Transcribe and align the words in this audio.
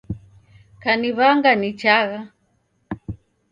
Kaniw'anga 0.83 1.51
nichagha 1.61 2.19